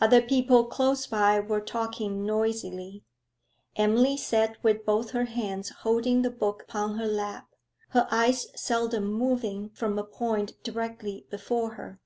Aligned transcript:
Other 0.00 0.20
people 0.20 0.64
close 0.64 1.06
by 1.06 1.38
were 1.38 1.60
talking 1.60 2.26
noisily. 2.26 3.04
Emily 3.76 4.16
sat 4.16 4.56
with 4.64 4.84
both 4.84 5.12
hands 5.12 5.68
holding 5.68 6.22
the 6.22 6.30
book 6.30 6.64
upon 6.68 6.98
her 6.98 7.06
lap, 7.06 7.46
her 7.90 8.08
eyes 8.10 8.48
seldom 8.60 9.04
moving 9.04 9.68
from 9.70 9.96
a 9.96 10.02
point 10.02 10.60
directly 10.64 11.24
before 11.30 11.74
her. 11.74 12.00